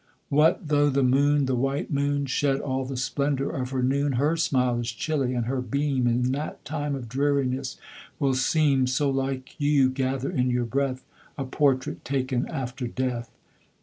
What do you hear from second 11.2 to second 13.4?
A portrait taken after death.